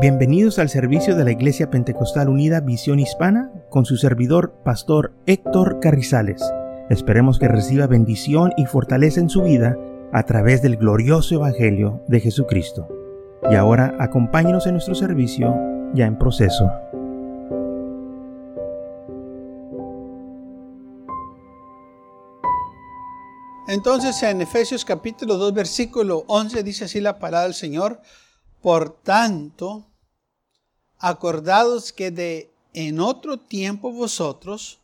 [0.00, 5.80] Bienvenidos al servicio de la Iglesia Pentecostal Unida Visión Hispana con su servidor, Pastor Héctor
[5.80, 6.40] Carrizales.
[6.88, 9.76] Esperemos que reciba bendición y fortaleza en su vida
[10.12, 12.86] a través del glorioso Evangelio de Jesucristo.
[13.50, 15.52] Y ahora acompáñenos en nuestro servicio
[15.94, 16.70] ya en proceso.
[23.66, 28.00] Entonces en Efesios capítulo 2 versículo 11 dice así la palabra del Señor,
[28.62, 29.87] por tanto,
[30.98, 34.80] acordados que de en otro tiempo vosotros,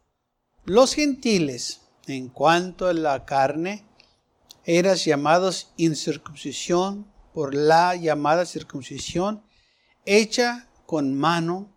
[0.64, 3.84] los gentiles, en cuanto a la carne,
[4.64, 9.42] eras llamados incircuncisión por la llamada circuncisión
[10.04, 11.68] hecha con mano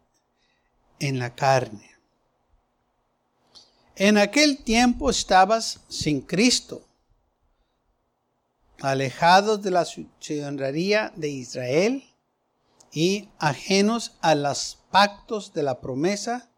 [0.99, 1.91] en la carne.
[3.95, 6.87] En aquel tiempo estabas sin Cristo,
[8.79, 12.06] alejados de la ciudadanía de Israel
[12.99, 16.49] y ajenos a los pactos de la promesa,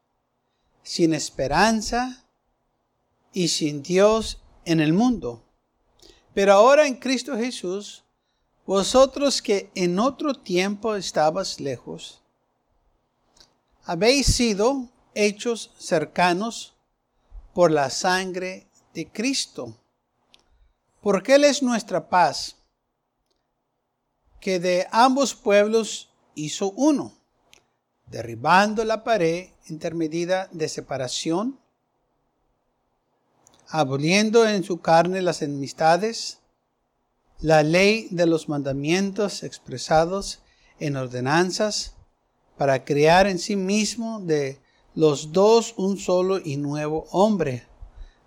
[0.83, 2.23] sin esperanza
[3.33, 5.43] y sin Dios en el mundo.
[6.33, 8.05] Pero ahora en Cristo Jesús,
[8.65, 12.21] vosotros que en otro tiempo estabas lejos,
[13.83, 16.73] habéis sido hechos cercanos
[17.53, 19.75] por la sangre de Cristo,
[21.01, 22.55] porque Él es nuestra paz,
[24.39, 26.08] que de ambos pueblos
[26.45, 27.13] hizo uno,
[28.07, 31.59] derribando la pared intermedia de separación,
[33.67, 36.39] aboliendo en su carne las enemistades,
[37.39, 40.41] la ley de los mandamientos expresados
[40.79, 41.93] en ordenanzas,
[42.57, 44.59] para crear en sí mismo de
[44.95, 47.67] los dos un solo y nuevo hombre,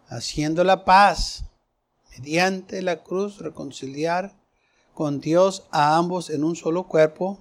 [0.09, 1.45] haciendo la paz
[2.17, 4.35] mediante la cruz reconciliar
[4.95, 7.39] con Dios a ambos en un solo cuerpo,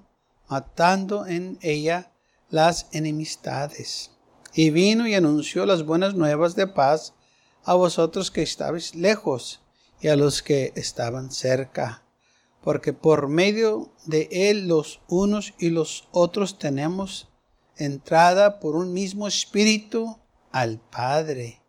[0.51, 2.11] matando en ella
[2.49, 4.11] las enemistades.
[4.53, 7.13] Y vino y anunció las buenas nuevas de paz
[7.63, 9.61] a vosotros que estabais lejos
[10.01, 12.03] y a los que estaban cerca,
[12.61, 17.29] porque por medio de él los unos y los otros tenemos
[17.77, 20.19] entrada por un mismo espíritu
[20.51, 21.61] al Padre.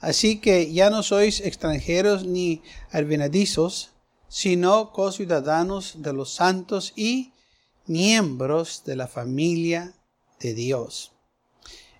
[0.00, 2.62] Así que ya no sois extranjeros ni
[2.92, 3.92] alvenadizos,
[4.28, 7.31] sino co-ciudadanos de los santos y
[7.86, 9.94] miembros de la familia
[10.40, 11.12] de Dios,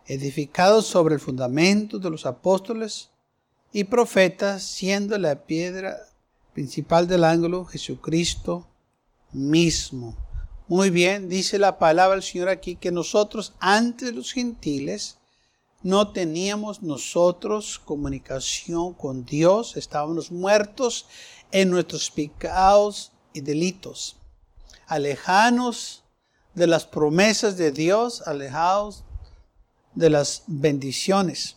[0.07, 3.11] edificados sobre el fundamento de los apóstoles
[3.73, 5.97] y profetas, siendo la piedra
[6.53, 8.67] principal del ángulo Jesucristo
[9.33, 10.17] mismo.
[10.69, 15.19] Muy bien, dice la palabra del Señor aquí que nosotros antes los gentiles
[15.83, 21.07] no teníamos nosotros comunicación con Dios, estábamos muertos
[21.51, 24.22] en nuestros pecados y delitos
[24.87, 26.05] alejanos
[26.55, 29.05] de las promesas de Dios, alejados
[29.95, 31.57] de las bendiciones.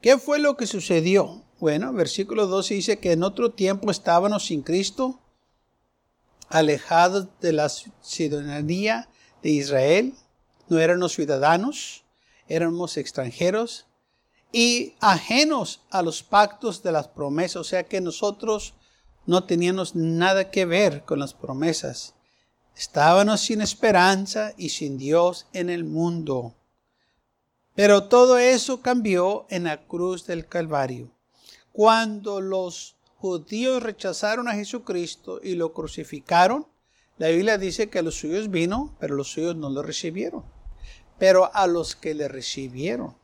[0.00, 1.44] ¿Qué fue lo que sucedió?
[1.58, 5.20] Bueno, versículo 12 dice que en otro tiempo estábamos sin Cristo,
[6.48, 9.08] alejados de la ciudadanía
[9.42, 10.14] de Israel,
[10.68, 12.04] no éramos ciudadanos,
[12.48, 13.86] éramos extranjeros
[14.52, 18.74] y ajenos a los pactos de las promesas, o sea que nosotros
[19.26, 22.14] no teníamos nada que ver con las promesas.
[22.80, 26.54] Estábamos sin esperanza y sin Dios en el mundo.
[27.74, 31.10] Pero todo eso cambió en la cruz del Calvario.
[31.72, 36.66] Cuando los judíos rechazaron a Jesucristo y lo crucificaron,
[37.18, 40.42] la Biblia dice que a los suyos vino, pero los suyos no lo recibieron.
[41.18, 43.14] Pero a los que le recibieron,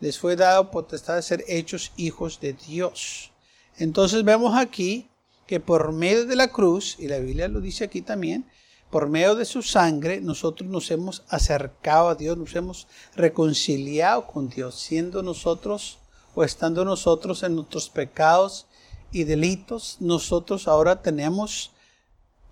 [0.00, 3.30] les fue dado potestad de ser hechos hijos de Dios.
[3.76, 5.08] Entonces vemos aquí
[5.46, 8.50] que por medio de la cruz, y la Biblia lo dice aquí también,
[8.90, 14.48] por medio de su sangre, nosotros nos hemos acercado a Dios, nos hemos reconciliado con
[14.48, 15.98] Dios, siendo nosotros
[16.34, 18.66] o estando nosotros en nuestros pecados
[19.12, 21.72] y delitos, nosotros ahora tenemos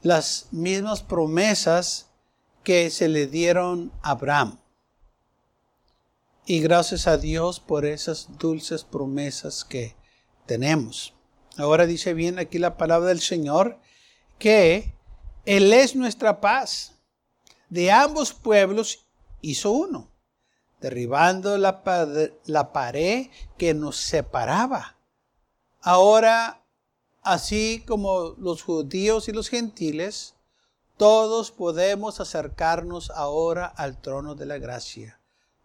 [0.03, 2.07] las mismas promesas
[2.63, 4.59] que se le dieron a Abraham.
[6.47, 9.97] Y gracias a Dios por esas dulces promesas que
[10.47, 11.15] tenemos.
[11.57, 13.79] Ahora dice bien aquí la palabra del Señor
[14.39, 14.95] que
[15.49, 16.93] él es nuestra paz.
[17.71, 19.07] De ambos pueblos
[19.41, 20.11] hizo uno,
[20.79, 21.83] derribando la,
[22.45, 24.99] la pared que nos separaba.
[25.81, 26.63] Ahora,
[27.23, 30.35] así como los judíos y los gentiles,
[30.99, 35.19] todos podemos acercarnos ahora al trono de la gracia.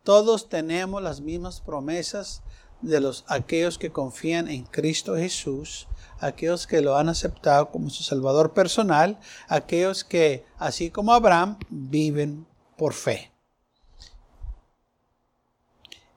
[0.04, 2.42] Todos tenemos las mismas promesas
[2.84, 5.88] de los aquellos que confían en Cristo Jesús
[6.24, 12.48] aquellos que lo han aceptado como su Salvador personal, aquellos que, así como Abraham, viven
[12.78, 13.32] por fe.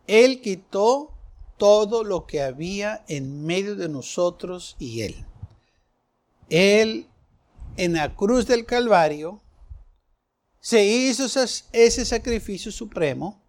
[0.06, 1.12] Él quitó
[1.56, 5.26] todo lo que había en medio de nosotros y Él.
[6.48, 7.08] Él
[7.76, 9.40] en la cruz del Calvario
[10.60, 11.26] se hizo
[11.72, 13.42] ese sacrificio supremo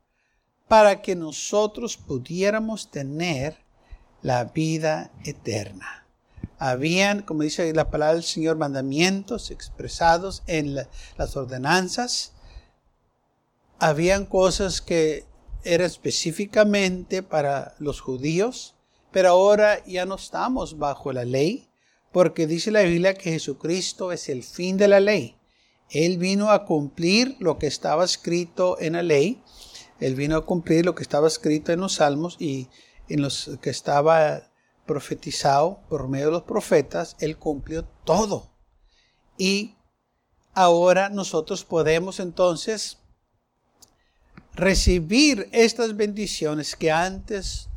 [0.67, 3.57] para que nosotros pudiéramos tener
[4.21, 6.05] la vida eterna.
[6.59, 12.33] Habían, como dice la palabra del Señor, mandamientos expresados en las ordenanzas.
[13.79, 15.25] Habían cosas que
[15.63, 18.75] eran específicamente para los judíos,
[19.11, 21.69] pero ahora ya no estamos bajo la ley,
[22.11, 25.37] porque dice la Biblia que Jesucristo es el fin de la ley.
[25.89, 29.41] Él vino a cumplir lo que estaba escrito en la ley,
[29.99, 32.69] él vino a cumplir lo que estaba escrito en los salmos y
[33.09, 34.43] en los que estaba
[34.85, 38.49] profetizado por medio de los profetas, Él cumplió todo.
[39.37, 39.75] Y
[40.53, 42.97] ahora nosotros podemos entonces
[44.53, 47.69] recibir estas bendiciones que antes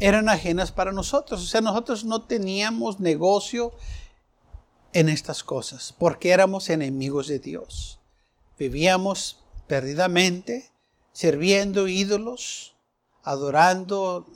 [0.00, 1.42] eran ajenas para nosotros.
[1.42, 3.72] O sea, nosotros no teníamos negocio
[4.92, 8.00] en estas cosas porque éramos enemigos de Dios.
[8.58, 10.72] Vivíamos perdidamente
[11.16, 12.76] sirviendo ídolos,
[13.22, 14.26] adorando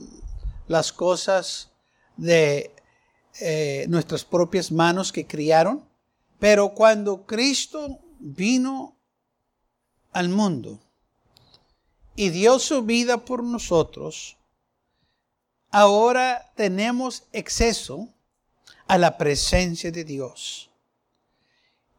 [0.67, 1.71] las cosas
[2.17, 2.75] de
[3.38, 5.87] eh, nuestras propias manos que criaron.
[6.38, 8.97] Pero cuando Cristo vino
[10.12, 10.81] al mundo
[12.17, 14.38] y dio su vida por nosotros,
[15.71, 18.09] ahora tenemos acceso
[18.87, 20.71] a la presencia de Dios.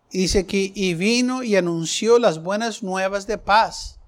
[0.09, 4.00] dice que y vino y anunció las buenas nuevas de paz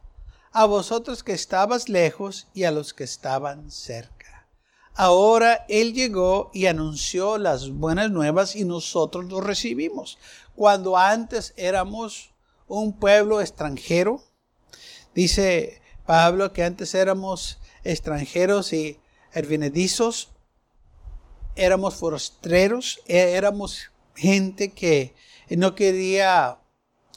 [0.53, 4.47] a vosotros que estabas lejos y a los que estaban cerca.
[4.93, 10.19] Ahora Él llegó y anunció las buenas nuevas y nosotros lo recibimos.
[10.55, 12.31] Cuando antes éramos
[12.67, 14.23] un pueblo extranjero,
[15.15, 18.99] dice Pablo que antes éramos extranjeros y
[19.33, 20.29] advenedizos,
[21.55, 25.15] éramos forastreros, e-, éramos gente que
[25.49, 26.59] no quería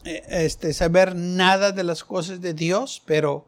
[0.07, 3.47] este, saber nada de las cosas de Dios, pero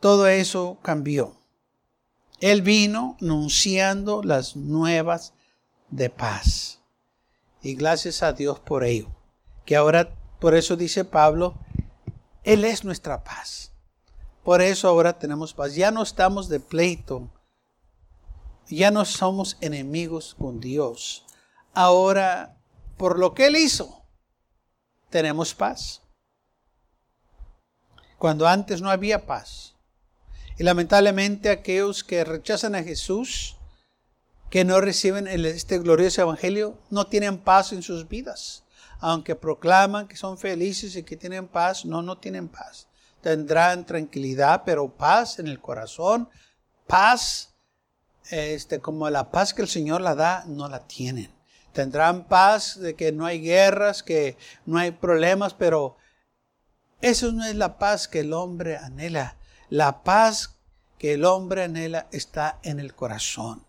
[0.00, 1.36] todo eso cambió.
[2.40, 5.34] Él vino anunciando las nuevas
[5.90, 6.80] de paz.
[7.62, 9.08] Y gracias a Dios por ello.
[9.66, 11.54] Que ahora, por eso dice Pablo,
[12.42, 13.72] Él es nuestra paz.
[14.42, 15.74] Por eso ahora tenemos paz.
[15.74, 17.28] Ya no estamos de pleito.
[18.68, 21.26] Ya no somos enemigos con Dios.
[21.74, 22.56] Ahora,
[22.96, 23.99] por lo que Él hizo,
[25.10, 26.00] tenemos paz.
[28.18, 29.74] Cuando antes no había paz.
[30.58, 33.56] Y lamentablemente aquellos que rechazan a Jesús,
[34.50, 38.64] que no reciben este glorioso evangelio, no tienen paz en sus vidas.
[38.98, 42.88] Aunque proclaman que son felices y que tienen paz, no, no tienen paz.
[43.22, 46.28] Tendrán tranquilidad, pero paz en el corazón,
[46.86, 47.54] paz,
[48.30, 51.39] este, como la paz que el Señor la da, no la tienen.
[51.72, 54.36] Tendrán paz de que no hay guerras, que
[54.66, 55.96] no hay problemas, pero
[57.00, 59.36] eso no es la paz que el hombre anhela.
[59.68, 60.56] La paz
[60.98, 63.64] que el hombre anhela está en el corazón.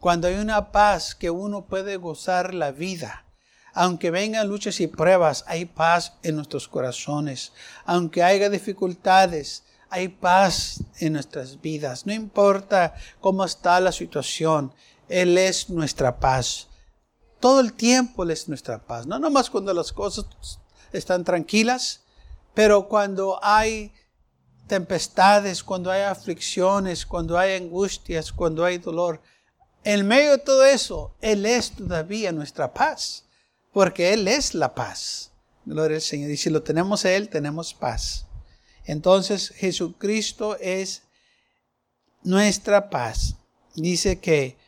[0.00, 3.24] Cuando hay una paz que uno puede gozar la vida,
[3.72, 7.52] aunque vengan luchas y pruebas, hay paz en nuestros corazones.
[7.84, 12.06] Aunque haya dificultades, hay paz en nuestras vidas.
[12.06, 14.72] No importa cómo está la situación,
[15.08, 16.68] Él es nuestra paz.
[17.46, 19.06] Todo el tiempo es nuestra paz.
[19.06, 20.26] No nomás cuando las cosas
[20.92, 22.00] están tranquilas,
[22.54, 23.92] pero cuando hay
[24.66, 29.20] tempestades, cuando hay aflicciones, cuando hay angustias, cuando hay dolor.
[29.84, 33.26] En medio de todo eso, Él es todavía nuestra paz,
[33.72, 35.30] porque Él es la paz.
[35.64, 36.32] Gloria al Señor.
[36.32, 38.26] Y si lo tenemos a Él, tenemos paz.
[38.86, 41.04] Entonces Jesucristo es
[42.24, 43.36] nuestra paz.
[43.76, 44.65] Dice que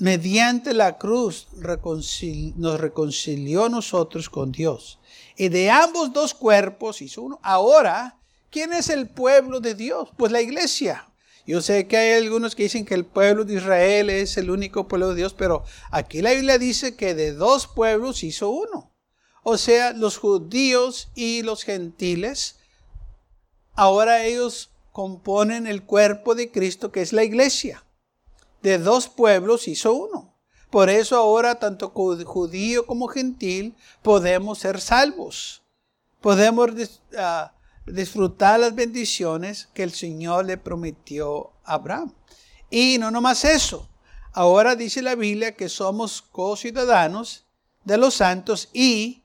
[0.00, 4.98] mediante la cruz nos reconcilió nosotros con Dios.
[5.36, 7.38] Y de ambos dos cuerpos hizo uno.
[7.42, 10.08] Ahora ¿Quién es el pueblo de Dios?
[10.16, 11.06] Pues la iglesia.
[11.46, 14.88] Yo sé que hay algunos que dicen que el pueblo de Israel es el único
[14.88, 18.92] pueblo de Dios, pero aquí la Biblia dice que de dos pueblos hizo uno.
[19.42, 22.56] O sea, los judíos y los gentiles,
[23.74, 27.84] ahora ellos componen el cuerpo de Cristo que es la iglesia.
[28.62, 30.34] De dos pueblos hizo uno.
[30.70, 35.62] Por eso ahora tanto judío como gentil podemos ser salvos.
[36.20, 42.12] Podemos uh, disfrutar las bendiciones que el Señor le prometió a Abraham.
[42.70, 43.88] Y no nomás eso,
[44.32, 47.46] ahora dice la Biblia que somos co-ciudadanos
[47.84, 49.24] de los santos y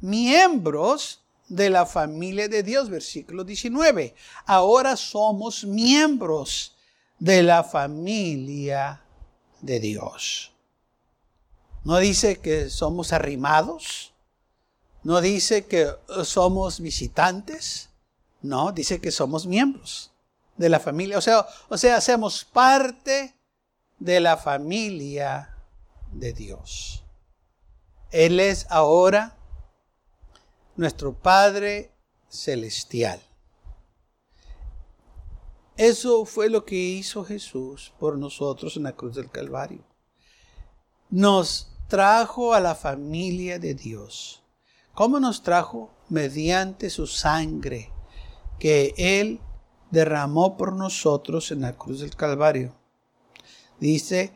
[0.00, 4.14] miembros de la familia de Dios, versículo 19.
[4.46, 6.73] Ahora somos miembros
[7.18, 9.02] de la familia
[9.60, 10.52] de Dios.
[11.84, 14.14] No dice que somos arrimados,
[15.02, 15.90] no dice que
[16.24, 17.90] somos visitantes,
[18.40, 20.12] no, dice que somos miembros
[20.56, 21.18] de la familia.
[21.18, 23.34] O sea, o sea, hacemos parte
[23.98, 25.56] de la familia
[26.12, 27.04] de Dios.
[28.10, 29.36] Él es ahora
[30.76, 31.92] nuestro Padre
[32.28, 33.20] Celestial.
[35.76, 39.84] Eso fue lo que hizo Jesús por nosotros en la cruz del Calvario.
[41.10, 44.44] Nos trajo a la familia de Dios.
[44.94, 45.90] ¿Cómo nos trajo?
[46.08, 47.90] Mediante su sangre
[48.60, 49.40] que Él
[49.90, 52.76] derramó por nosotros en la cruz del Calvario.
[53.80, 54.32] Dice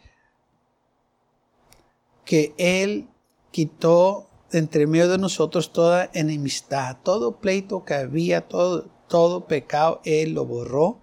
[2.24, 3.08] que Él
[3.52, 10.32] quitó entre medio de nosotros toda enemistad, todo pleito que había, todo, todo pecado, Él
[10.32, 11.00] lo borró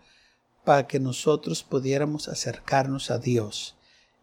[0.65, 3.77] para que nosotros pudiéramos acercarnos a Dios.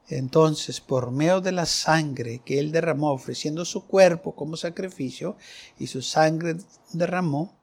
[0.08, 5.36] Entonces, por medio de la sangre que Él derramó, ofreciendo su cuerpo como sacrificio,
[5.78, 6.56] y su sangre
[6.92, 7.56] derramó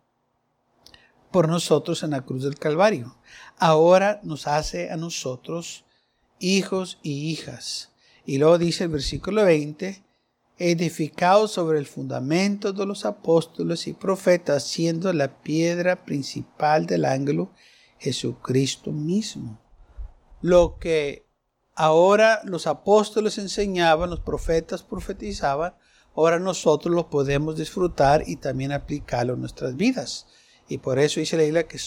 [1.32, 3.18] por nosotros en la cruz del Calvario,
[3.58, 5.86] ahora nos hace a nosotros
[6.40, 7.92] hijos y hijas.
[8.26, 10.04] Y luego dice el versículo 20,
[10.58, 17.52] edificado sobre el fundamento de los apóstoles y profetas, siendo la piedra principal del ángulo
[18.00, 19.60] Jesucristo mismo.
[20.42, 21.28] Lo que
[21.76, 25.76] ahora los apóstoles enseñaban, los profetas profetizaban,
[26.16, 30.28] ahora nosotros lo podemos disfrutar y también aplicarlo en nuestras vidas.
[30.68, 31.80] Y por eso dice la Biblia que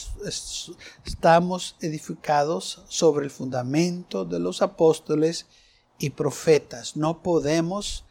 [1.06, 5.46] estamos edificados sobre el fundamento de los apóstoles
[5.98, 6.96] y profetas.
[6.96, 8.04] No podemos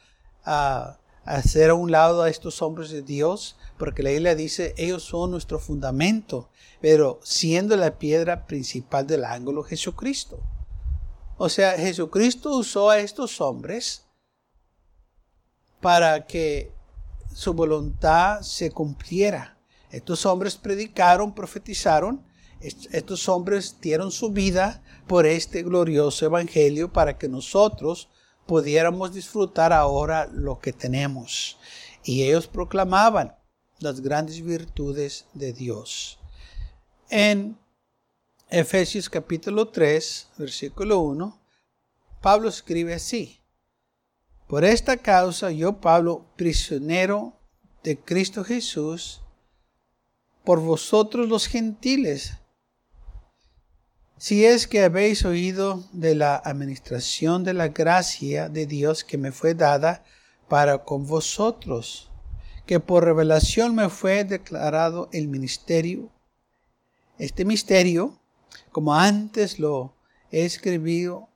[0.46, 5.04] a hacer a un lado a estos hombres de Dios, porque la Biblia dice, ellos
[5.04, 6.50] son nuestro fundamento,
[6.80, 10.40] pero siendo la piedra principal del ángulo Jesucristo.
[11.38, 14.06] O sea, Jesucristo usó a estos hombres
[15.80, 16.72] para que
[17.34, 19.58] su voluntad se cumpliera.
[19.90, 22.24] Estos hombres predicaron, profetizaron,
[22.60, 28.10] estos hombres dieron su vida por este glorioso evangelio para que nosotros
[28.46, 31.58] pudiéramos disfrutar ahora lo que tenemos.
[32.04, 33.36] Y ellos proclamaban
[33.80, 36.20] las grandes virtudes de Dios.
[37.10, 37.58] En
[38.50, 41.40] Efesios capítulo 3, versículo 1,
[42.22, 43.40] Pablo escribe así.
[44.48, 47.34] Por esta causa yo, Pablo, prisionero
[47.84, 49.22] de Cristo Jesús,
[50.44, 52.34] por vosotros los gentiles,
[54.22, 59.32] si es que habéis oído de la administración de la gracia de Dios que me
[59.32, 60.04] fue dada
[60.48, 62.12] para con vosotros,
[62.68, 66.12] que por revelación me fue declarado el ministerio.
[67.18, 68.22] Este misterio,
[68.72, 69.96] como antes lo
[70.30, 71.28] he escribido,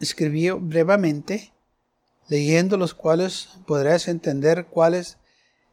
[0.00, 1.52] escribí brevemente,
[2.26, 5.18] leyendo los cuales podrás entender cuáles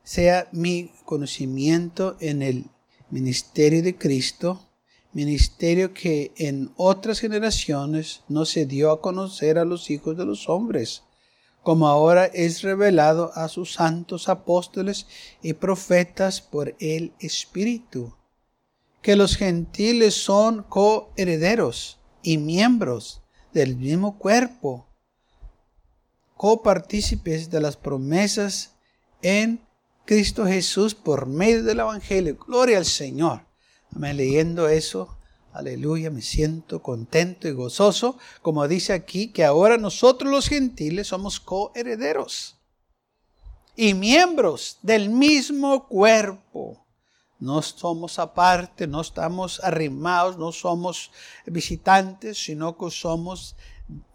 [0.04, 2.66] sea mi conocimiento en el
[3.10, 4.68] ministerio de Cristo
[5.14, 10.48] ministerio que en otras generaciones no se dio a conocer a los hijos de los
[10.48, 11.04] hombres,
[11.64, 15.06] como ahora es revelado a sus santos apóstoles
[15.42, 18.16] y profetas por el Espíritu,
[19.02, 23.22] que los gentiles son coherederos y miembros
[23.54, 24.88] del mismo cuerpo,
[26.38, 28.72] copartícipes de las promesas
[29.22, 29.62] en
[30.06, 32.38] Cristo Jesús por medio del Evangelio.
[32.38, 33.51] Gloria al Señor.
[33.96, 34.18] Amén.
[34.18, 35.18] Leyendo eso,
[35.54, 41.40] aleluya, me siento contento y gozoso, como dice aquí, que ahora nosotros los gentiles somos
[41.40, 42.58] coherederos
[43.76, 46.86] y miembros del mismo cuerpo.
[47.40, 51.10] No somos aparte, no estamos arrimados, no somos
[51.48, 53.56] visitantes, sino que somos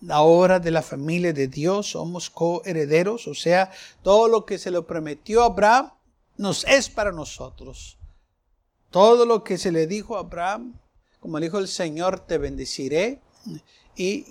[0.09, 4.80] ahora de la familia de Dios, somos coherederos, o sea, todo lo que se le
[4.83, 5.90] prometió a Abraham
[6.37, 7.99] nos es para nosotros.
[8.96, 10.80] Todo lo que se le dijo a Abraham,
[11.20, 13.20] como le dijo el Señor, te bendeciré
[13.94, 14.24] y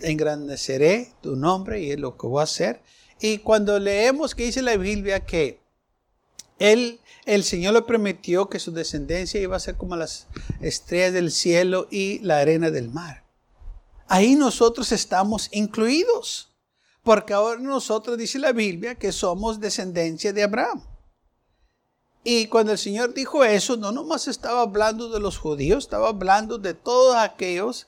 [0.00, 2.80] engrandeceré tu nombre y es lo que voy a hacer.
[3.20, 5.60] Y cuando leemos que dice la Biblia que
[6.58, 10.28] él, el Señor le prometió que su descendencia iba a ser como las
[10.62, 13.22] estrellas del cielo y la arena del mar.
[14.08, 16.56] Ahí nosotros estamos incluidos,
[17.02, 20.95] porque ahora nosotros dice la Biblia que somos descendencia de Abraham.
[22.28, 26.58] Y cuando el Señor dijo eso, no nomás estaba hablando de los judíos, estaba hablando
[26.58, 27.86] de todos aquellos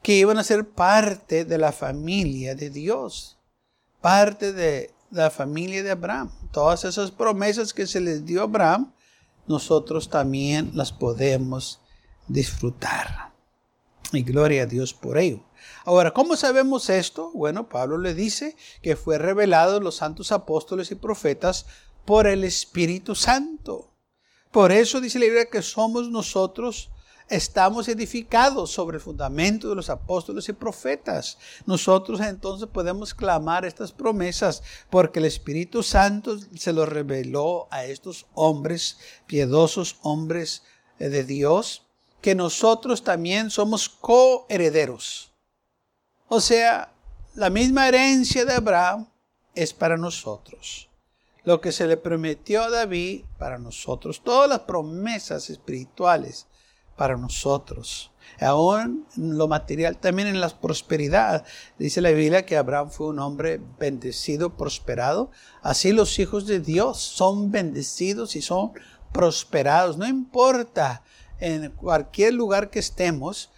[0.00, 3.36] que iban a ser parte de la familia de Dios,
[4.00, 6.30] parte de la familia de Abraham.
[6.52, 8.92] Todas esas promesas que se les dio a Abraham,
[9.48, 11.80] nosotros también las podemos
[12.28, 13.32] disfrutar.
[14.12, 15.40] Y gloria a Dios por ello.
[15.84, 17.32] Ahora, ¿cómo sabemos esto?
[17.34, 21.66] Bueno, Pablo le dice que fue revelado los santos apóstoles y profetas
[22.08, 23.92] por el Espíritu Santo.
[24.50, 26.90] Por eso dice la Biblia que somos nosotros
[27.28, 31.36] estamos edificados sobre el fundamento de los apóstoles y profetas.
[31.66, 38.24] Nosotros entonces podemos clamar estas promesas porque el Espíritu Santo se lo reveló a estos
[38.32, 38.96] hombres,
[39.26, 40.62] piedosos hombres
[40.98, 41.82] eh, de Dios,
[42.22, 45.34] que nosotros también somos coherederos.
[46.26, 46.90] O sea,
[47.34, 49.10] la misma herencia de Abraham
[49.54, 50.87] es para nosotros.
[51.44, 56.46] Lo que se le prometió a David para nosotros, todas las promesas espirituales
[56.96, 58.10] para nosotros.
[58.40, 61.44] Aún lo material, también en la prosperidad.
[61.78, 65.30] Dice la Biblia que Abraham fue un hombre bendecido, prosperado.
[65.62, 68.72] Así los hijos de Dios son bendecidos y son
[69.12, 69.96] prosperados.
[69.96, 71.02] No importa
[71.40, 73.50] en cualquier lugar que estemos,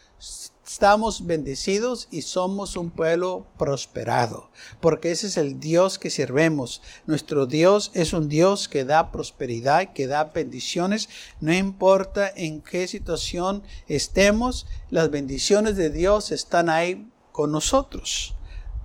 [0.70, 6.80] estamos bendecidos y somos un pueblo prosperado, porque ese es el Dios que sirvemos.
[7.06, 11.08] Nuestro Dios es un Dios que da prosperidad, que da bendiciones,
[11.40, 18.36] no importa en qué situación estemos, las bendiciones de Dios están ahí con nosotros,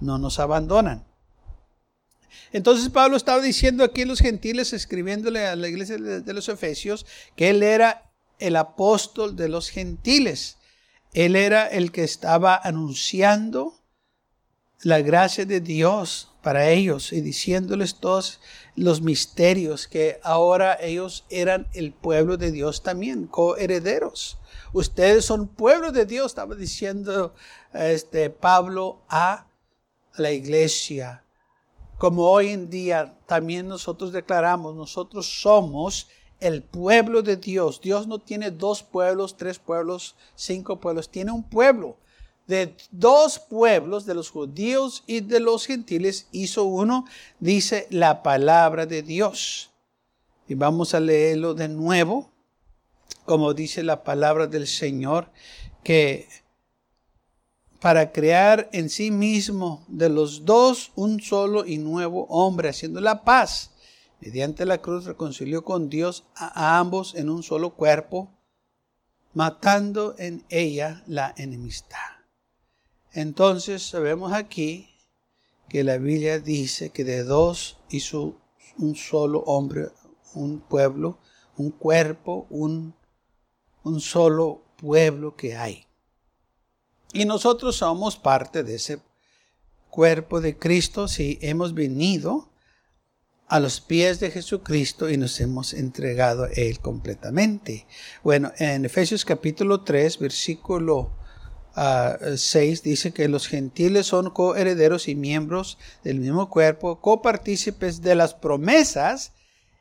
[0.01, 1.05] no nos abandonan.
[2.51, 7.05] Entonces Pablo estaba diciendo aquí a los gentiles, escribiéndole a la iglesia de los Efesios,
[7.35, 10.57] que él era el apóstol de los gentiles
[11.15, 13.79] él era el que estaba anunciando
[14.81, 18.41] la gracia de Dios para ellos y diciéndoles todos
[18.75, 24.39] los misterios que ahora ellos eran el pueblo de Dios también, coherederos.
[24.73, 27.33] Ustedes son pueblo de Dios, estaba diciendo
[27.73, 29.47] este Pablo a
[30.17, 31.23] la iglesia.
[31.97, 36.09] Como hoy en día también nosotros declaramos, nosotros somos
[36.45, 37.81] el pueblo de Dios.
[37.81, 41.97] Dios no tiene dos pueblos, tres pueblos, cinco pueblos, tiene un pueblo.
[42.45, 47.05] De dos pueblos, de los judíos y de los gentiles, hizo uno,
[47.39, 49.71] dice la palabra de Dios.
[50.47, 52.29] Y vamos a leerlo de nuevo,
[53.25, 55.31] como dice la palabra del Señor,
[55.83, 56.27] que
[57.79, 63.23] para crear en sí mismo de los dos un solo y nuevo hombre, haciendo la
[63.23, 63.71] paz
[64.25, 68.33] mediante la cruz reconcilió con Dios a ambos en un solo cuerpo,
[69.35, 71.99] matando en ella la enemistad.
[73.13, 74.89] Entonces sabemos aquí
[75.69, 78.41] que la Biblia dice que de dos hizo
[78.79, 79.89] un solo hombre,
[80.33, 81.19] un pueblo,
[81.55, 82.95] un cuerpo, un,
[83.83, 85.85] un solo pueblo que hay.
[87.13, 89.03] Y nosotros somos parte de ese
[89.91, 92.49] cuerpo de Cristo si hemos venido
[93.47, 97.85] a los pies de Jesucristo y nos hemos entregado a Él completamente.
[98.23, 101.11] Bueno, en Efesios capítulo 3, versículo
[101.75, 108.15] 6 ah, dice que los gentiles son coherederos y miembros del mismo cuerpo, copartícipes de
[108.15, 109.33] las promesas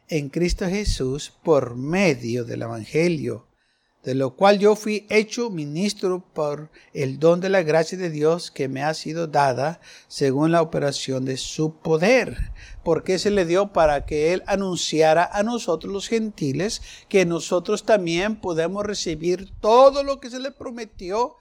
[0.08, 3.46] en Cristo Jesús por medio del Evangelio
[4.04, 8.50] de lo cual yo fui hecho ministro por el don de la gracia de Dios
[8.50, 12.52] que me ha sido dada según la operación de su poder.
[12.84, 18.36] Porque se le dio para que Él anunciara a nosotros los gentiles que nosotros también
[18.36, 21.36] podemos recibir todo lo que se le prometió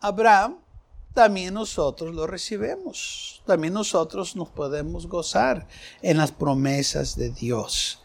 [0.00, 0.58] a Abraham,
[1.14, 3.42] también nosotros lo recibimos.
[3.46, 5.66] También nosotros nos podemos gozar
[6.02, 8.02] en las promesas de Dios.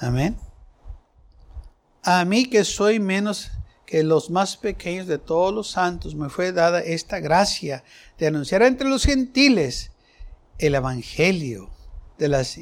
[0.00, 0.36] Amén.
[2.06, 3.50] A mí que soy menos
[3.86, 7.82] que los más pequeños de todos los santos, me fue dada esta gracia
[8.18, 9.90] de anunciar entre los gentiles
[10.58, 11.70] el Evangelio
[12.18, 12.58] de las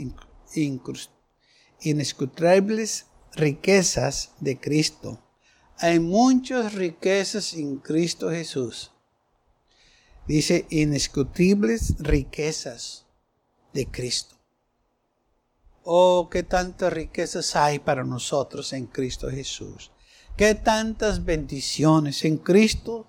[1.81, 5.21] inescrutables riquezas de Cristo.
[5.79, 8.93] Hay muchas riquezas en Cristo Jesús.
[10.29, 13.07] Dice inescrutables riquezas
[13.73, 14.42] de Cristo.
[15.85, 19.91] Oh, qué tantas riquezas hay para nosotros en Cristo Jesús.
[20.37, 23.05] Qué tantas bendiciones en Cristo.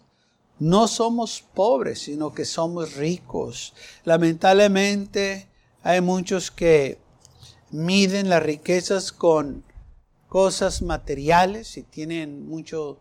[0.57, 3.73] No somos pobres, sino que somos ricos.
[4.05, 5.49] Lamentablemente
[5.83, 6.97] hay muchos que
[7.69, 9.63] miden las riquezas con
[10.27, 12.95] cosas materiales, si tienen muchas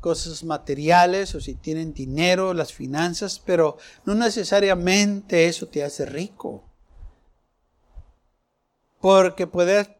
[0.00, 6.64] cosas materiales o si tienen dinero, las finanzas, pero no necesariamente eso te hace rico
[9.02, 9.90] porque puedes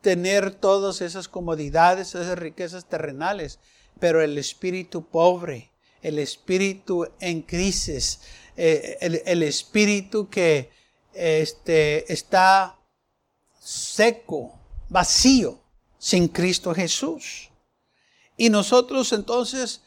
[0.00, 3.58] tener todas esas comodidades, esas riquezas terrenales,
[4.00, 8.20] pero el espíritu pobre, el espíritu en crisis,
[8.56, 10.70] eh, el, espíritu que
[11.12, 12.78] este, está
[13.60, 14.58] seco,
[14.88, 15.60] vacío,
[15.98, 17.50] sin Cristo Jesús.
[18.38, 19.82] Y nosotros entonces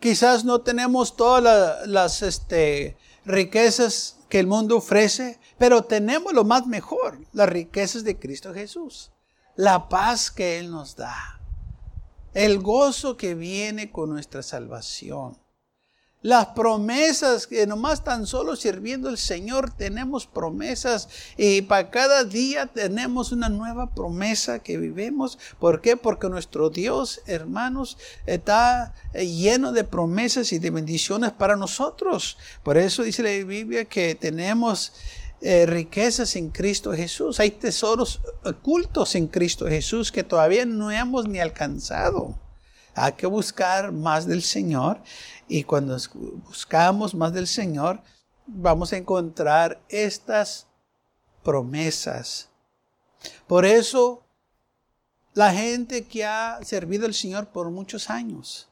[0.00, 6.66] quizás no tenemos todas las este, riquezas que el mundo ofrece, pero tenemos lo más
[6.66, 9.12] mejor, las riquezas de Cristo Jesús,
[9.56, 11.38] la paz que Él nos da,
[12.32, 15.36] el gozo que viene con nuestra salvación.
[16.22, 22.66] Las promesas que nomás tan solo sirviendo al Señor tenemos promesas y para cada día
[22.66, 25.36] tenemos una nueva promesa que vivimos.
[25.58, 25.96] ¿Por qué?
[25.96, 32.38] Porque nuestro Dios, hermanos, está lleno de promesas y de bendiciones para nosotros.
[32.62, 34.92] Por eso dice la Biblia que tenemos
[35.40, 37.40] eh, riquezas en Cristo Jesús.
[37.40, 42.38] Hay tesoros ocultos en Cristo Jesús que todavía no hemos ni alcanzado.
[42.94, 45.00] Hay que buscar más del Señor
[45.52, 45.98] y cuando
[46.46, 48.00] buscamos más del Señor,
[48.46, 50.66] vamos a encontrar estas
[51.42, 52.48] promesas.
[53.46, 54.22] Por eso,
[55.34, 58.70] la gente que ha servido al Señor por muchos años,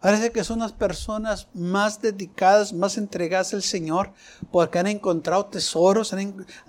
[0.00, 4.12] parece que son las personas más dedicadas, más entregadas al Señor,
[4.50, 6.12] porque han encontrado tesoros,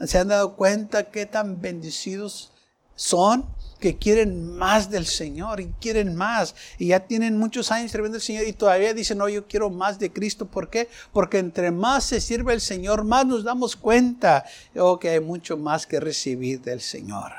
[0.06, 2.52] se han dado cuenta que tan bendecidos
[2.94, 3.44] son
[3.84, 6.56] que quieren más del Señor y quieren más.
[6.80, 10.00] Y ya tienen muchos años sirviendo al Señor y todavía dicen, no, yo quiero más
[10.00, 10.46] de Cristo.
[10.46, 10.88] ¿Por qué?
[11.12, 14.46] Porque entre más se sirve el Señor, más nos damos cuenta
[14.78, 17.34] oh, que hay mucho más que recibir del Señor.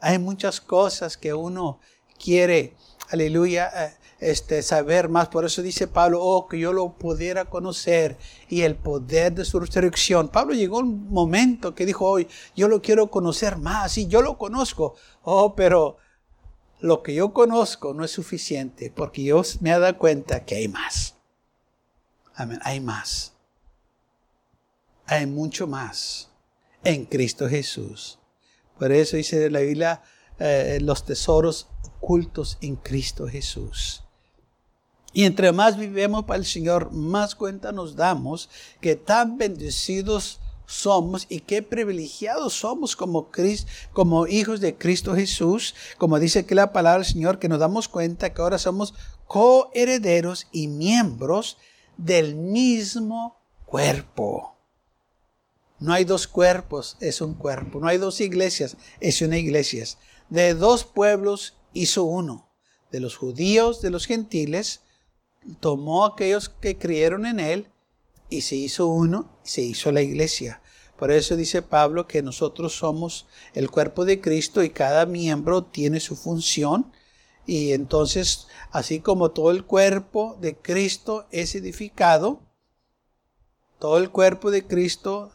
[0.00, 1.78] Hay muchas cosas que uno
[2.18, 2.72] quiere,
[3.10, 5.28] aleluya, eh, este, saber más.
[5.28, 8.16] Por eso dice Pablo, oh, que yo lo pudiera conocer
[8.48, 10.28] y el poder de su resurrección.
[10.28, 14.38] Pablo llegó un momento que dijo, hoy, yo lo quiero conocer más y yo lo
[14.38, 14.94] conozco.
[15.22, 15.98] Oh, pero
[16.80, 20.68] lo que yo conozco no es suficiente porque yo me he dado cuenta que hay
[20.68, 21.16] más.
[22.34, 23.34] Amén, hay más.
[25.06, 26.30] Hay mucho más
[26.84, 28.18] en Cristo Jesús.
[28.78, 30.02] Por eso dice la Biblia,
[30.38, 34.04] eh, los tesoros ocultos en Cristo Jesús.
[35.12, 41.26] Y entre más vivemos para el Señor, más cuenta nos damos que tan bendecidos somos
[41.30, 43.30] y qué privilegiados somos como,
[43.92, 47.88] como hijos de Cristo Jesús, como dice aquí la palabra del Señor, que nos damos
[47.88, 48.92] cuenta que ahora somos
[49.26, 51.56] coherederos y miembros
[51.96, 54.56] del mismo cuerpo.
[55.80, 57.80] No hay dos cuerpos, es un cuerpo.
[57.80, 59.84] No hay dos iglesias, es una iglesia.
[60.28, 62.48] De dos pueblos hizo uno.
[62.90, 64.82] De los judíos, de los gentiles,
[65.60, 67.68] tomó a aquellos que creyeron en Él
[68.30, 70.60] y se hizo uno, se hizo la iglesia.
[70.98, 76.00] Por eso dice Pablo que nosotros somos el cuerpo de Cristo y cada miembro tiene
[76.00, 76.92] su función.
[77.46, 82.42] Y entonces, así como todo el cuerpo de Cristo es edificado,
[83.78, 85.30] todo el cuerpo de Cristo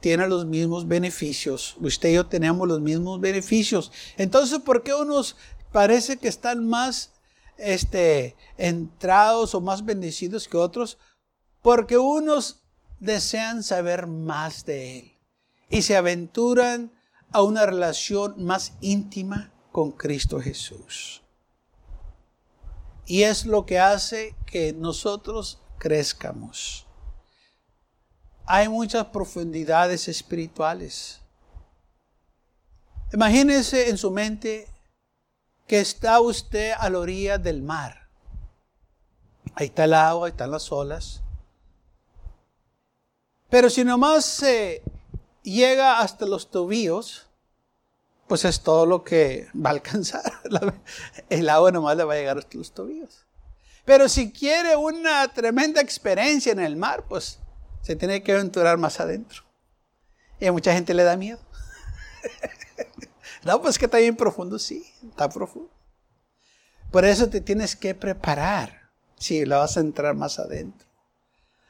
[0.00, 1.76] tiene los mismos beneficios.
[1.80, 3.92] Usted y yo tenemos los mismos beneficios.
[4.18, 5.36] Entonces, ¿por qué unos
[5.72, 7.13] parece que están más
[7.58, 10.98] este, entrados o más bendecidos que otros,
[11.62, 12.64] porque unos
[13.00, 15.12] desean saber más de Él
[15.68, 16.92] y se aventuran
[17.32, 21.22] a una relación más íntima con Cristo Jesús.
[23.06, 26.86] Y es lo que hace que nosotros crezcamos.
[28.46, 31.20] Hay muchas profundidades espirituales.
[33.12, 34.68] Imagínese en su mente
[35.66, 38.08] que está usted a la orilla del mar.
[39.54, 41.22] Ahí está el agua, ahí están las olas.
[43.48, 44.82] Pero si nomás se
[45.42, 47.28] llega hasta los tobillos,
[48.26, 50.22] pues es todo lo que va a alcanzar.
[51.28, 53.26] El agua nomás le va a llegar hasta los tobillos.
[53.84, 57.38] Pero si quiere una tremenda experiencia en el mar, pues
[57.82, 59.42] se tiene que aventurar más adentro.
[60.40, 61.38] Y a mucha gente le da miedo.
[63.44, 65.70] No, pues que está bien profundo, sí, está profundo.
[66.90, 70.88] Por eso te tienes que preparar si la vas a entrar más adentro.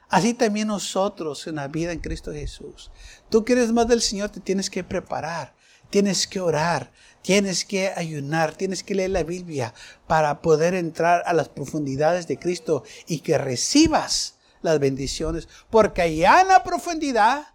[0.09, 2.91] Así también nosotros en la vida en Cristo Jesús.
[3.31, 5.55] Tú quieres más del Señor, te tienes que preparar,
[5.91, 9.75] tienes que orar, tienes que ayunar, tienes que leer la Biblia
[10.07, 16.43] para poder entrar a las profundidades de Cristo y que recibas las bendiciones, porque allá
[16.43, 17.47] en la profundidad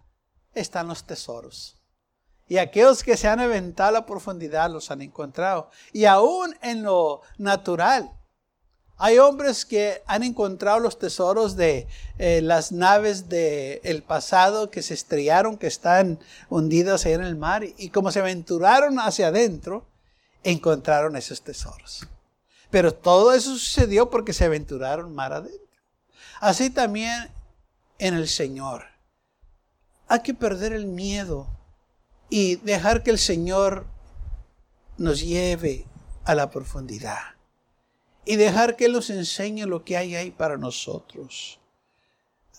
[0.52, 1.79] están los tesoros.
[2.50, 5.70] Y aquellos que se han aventado a la profundidad los han encontrado.
[5.92, 8.10] Y aún en lo natural,
[8.96, 11.86] hay hombres que han encontrado los tesoros de
[12.18, 17.62] eh, las naves del pasado que se estrellaron, que están hundidas ahí en el mar.
[17.78, 19.86] Y como se aventuraron hacia adentro,
[20.42, 22.08] encontraron esos tesoros.
[22.68, 25.78] Pero todo eso sucedió porque se aventuraron mar adentro.
[26.40, 27.30] Así también
[28.00, 28.86] en el Señor
[30.08, 31.46] hay que perder el miedo
[32.30, 33.84] y dejar que el Señor
[34.96, 35.84] nos lleve
[36.24, 37.18] a la profundidad
[38.24, 41.58] y dejar que Él nos enseñe lo que hay ahí para nosotros.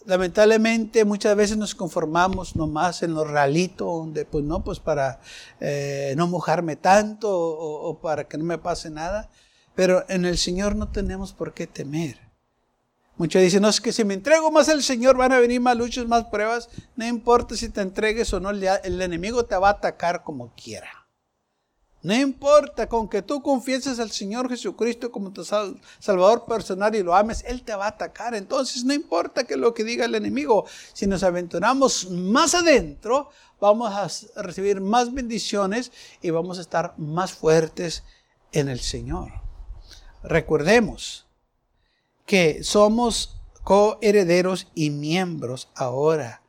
[0.05, 5.21] Lamentablemente muchas veces nos conformamos nomás en lo realito, donde pues no, pues para
[5.60, 9.29] eh, no mojarme tanto o para que no me pase nada,
[9.75, 12.17] pero en el Señor no tenemos por qué temer.
[13.17, 15.78] Muchos dicen, no, es que si me entrego más al Señor van a venir más
[15.78, 16.69] luchas, más pruebas.
[16.95, 21.02] No importa si te entregues o no, el enemigo te va a atacar como quiera.
[22.04, 27.15] No importa, con que tú confieses al Señor Jesucristo como tu Salvador personal y lo
[27.15, 28.34] ames, Él te va a atacar.
[28.34, 33.93] Entonces no importa que lo que diga el enemigo, si nos aventuramos más adentro, vamos
[34.36, 35.91] a recibir más bendiciones
[36.24, 38.04] y vamos a estar más fuertes
[38.52, 39.32] en el Señor.
[40.24, 41.28] Recordemos
[42.32, 46.44] que somos coherederos y miembros ahora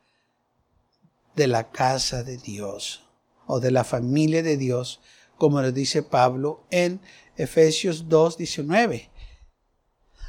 [1.35, 3.03] de la casa de Dios
[3.47, 5.01] o de la familia de Dios
[5.37, 7.01] como lo dice Pablo en
[7.35, 9.11] Efesios 2, 19.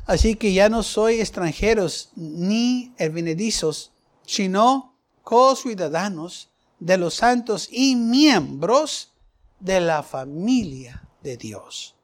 [0.07, 3.93] Así que ya no soy extranjeros ni advenedizos,
[4.27, 9.13] sino co-ciudadanos de los santos y miembros
[9.61, 11.95] de la familia de Dios.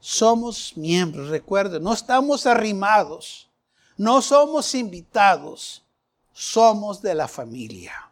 [0.00, 3.50] Somos miembros, recuerden, no estamos arrimados,
[3.96, 5.84] no somos invitados,
[6.32, 8.10] somos de la familia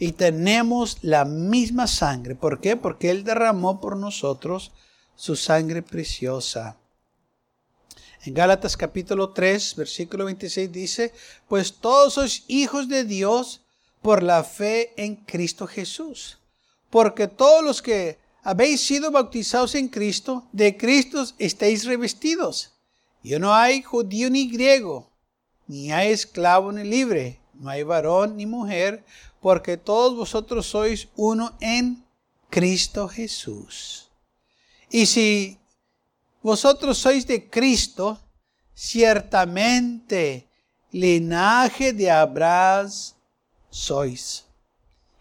[0.00, 2.34] y tenemos la misma sangre.
[2.34, 2.74] ¿Por qué?
[2.74, 4.72] Porque Él derramó por nosotros
[5.14, 6.78] su sangre preciosa.
[8.24, 11.12] En Gálatas capítulo 3, versículo 26 dice,
[11.48, 13.60] pues todos sois hijos de Dios
[14.00, 16.38] por la fe en Cristo Jesús.
[16.88, 22.72] Porque todos los que habéis sido bautizados en Cristo, de Cristo estáis revestidos.
[23.22, 25.10] Y no hay judío ni griego,
[25.66, 29.04] ni hay esclavo ni libre, no hay varón ni mujer,
[29.40, 32.04] porque todos vosotros sois uno en
[32.48, 34.10] Cristo Jesús.
[34.90, 35.58] Y si
[36.42, 38.18] vosotros sois de Cristo,
[38.74, 40.48] ciertamente
[40.90, 42.90] linaje de Abraham
[43.68, 44.46] sois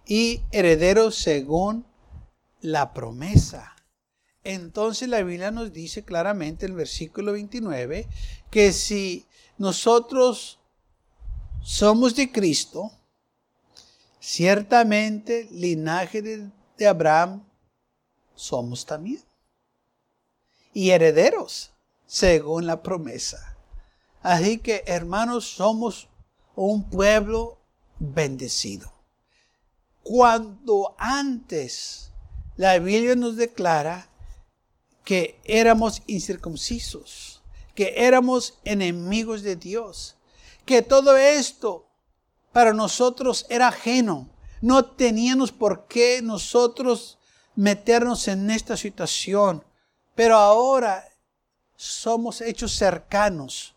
[0.08, 1.86] y herederos según
[2.62, 3.76] la promesa.
[4.44, 8.08] Entonces la Biblia nos dice claramente en el versículo 29
[8.50, 9.26] que si
[9.58, 10.60] nosotros
[11.62, 12.92] somos de Cristo,
[14.20, 17.44] Ciertamente, linaje de, Abraham
[18.36, 19.24] somos también.
[20.74, 21.72] Y herederos,
[22.06, 23.58] según la promesa.
[24.22, 26.10] Así que, hermanos, somos
[26.56, 27.58] un pueblo
[27.98, 28.92] bendecido.
[30.04, 32.09] Cuando antes
[32.60, 34.10] la Biblia nos declara
[35.06, 37.42] que éramos incircuncisos,
[37.74, 40.18] que éramos enemigos de Dios,
[40.66, 41.88] que todo esto
[42.52, 44.30] para nosotros era ajeno.
[44.60, 47.18] No teníamos por qué nosotros
[47.56, 49.64] meternos en esta situación.
[50.14, 51.08] Pero ahora
[51.78, 53.74] somos hechos cercanos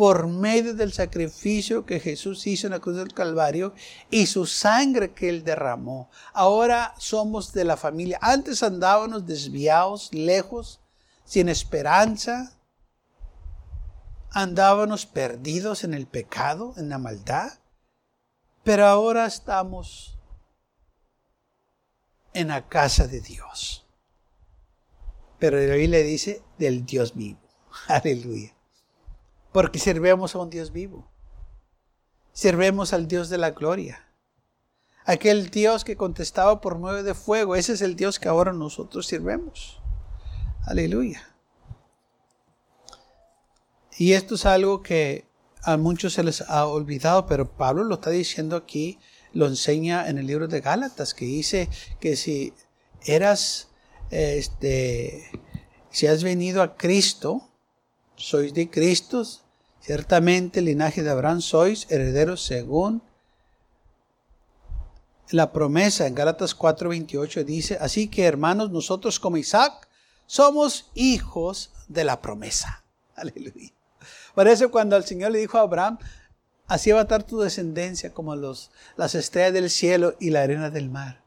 [0.00, 3.74] por medio del sacrificio que Jesús hizo en la cruz del Calvario
[4.08, 6.08] y su sangre que él derramó.
[6.32, 8.18] Ahora somos de la familia.
[8.22, 10.80] Antes andábamos desviados, lejos,
[11.26, 12.58] sin esperanza.
[14.30, 17.58] Andábamos perdidos en el pecado, en la maldad.
[18.64, 20.18] Pero ahora estamos
[22.32, 23.84] en la casa de Dios.
[25.38, 27.40] Pero hoy le dice del Dios vivo.
[27.86, 28.54] Aleluya.
[29.52, 31.10] Porque servemos a un Dios vivo.
[32.32, 34.06] Servemos al Dios de la gloria.
[35.04, 37.56] Aquel Dios que contestaba por medio de fuego.
[37.56, 39.80] Ese es el Dios que ahora nosotros sirvemos.
[40.66, 41.26] Aleluya.
[43.98, 45.26] Y esto es algo que
[45.62, 48.98] a muchos se les ha olvidado, pero Pablo lo está diciendo aquí,
[49.32, 51.68] lo enseña en el libro de Gálatas, que dice
[52.00, 52.54] que si
[53.02, 53.68] eras,
[54.10, 55.30] este,
[55.90, 57.49] si has venido a Cristo,
[58.20, 59.26] sois de Cristo,
[59.80, 63.02] ciertamente el linaje de Abraham sois herederos según
[65.30, 69.88] la promesa en Gálatas 4:28 dice, así que hermanos, nosotros como Isaac
[70.26, 72.82] somos hijos de la promesa.
[73.16, 73.72] Aleluya.
[74.34, 75.98] Por eso cuando el Señor le dijo a Abraham,
[76.66, 80.70] así va a estar tu descendencia como los, las estrellas del cielo y la arena
[80.70, 81.22] del mar.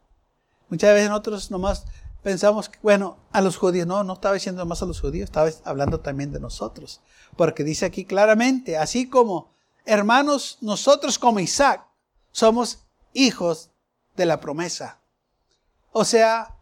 [0.70, 1.86] Muchas veces nosotros nomás
[2.24, 5.50] pensamos que, bueno, a los judíos, no, no estaba diciendo más a los judíos, estaba
[5.66, 7.02] hablando también de nosotros.
[7.36, 9.54] Porque dice aquí claramente, así como
[9.86, 11.86] hermanos, nosotros como Isaac
[12.32, 13.70] somos hijos
[14.16, 15.00] de la promesa.
[15.92, 16.56] O sea,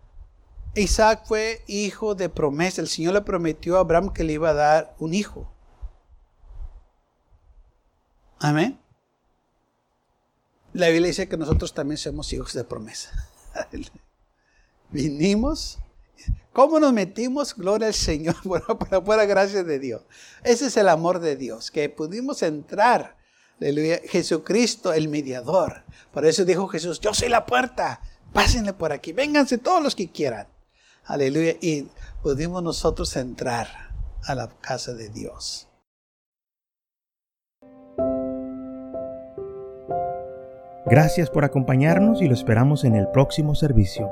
[0.75, 2.81] Isaac fue hijo de promesa.
[2.81, 5.51] El Señor le prometió a Abraham que le iba a dar un hijo.
[8.39, 8.79] Amén.
[10.73, 13.11] La Biblia dice que nosotros también somos hijos de promesa.
[14.91, 15.79] Vinimos.
[16.53, 17.55] ¿Cómo nos metimos?
[17.55, 20.01] Gloria al Señor, por la pura gracia de Dios.
[20.43, 23.17] Ese es el amor de Dios, que pudimos entrar.
[23.59, 24.01] Aleluya.
[24.05, 25.83] Jesucristo, el mediador.
[26.13, 28.01] Por eso dijo Jesús, yo soy la puerta.
[28.33, 29.13] Pásenle por aquí.
[29.13, 30.47] Vénganse todos los que quieran.
[31.05, 31.55] Aleluya.
[31.61, 31.87] Y
[32.21, 33.67] pudimos nosotros entrar
[34.23, 35.67] a la casa de Dios.
[40.85, 44.11] Gracias por acompañarnos y lo esperamos en el próximo servicio.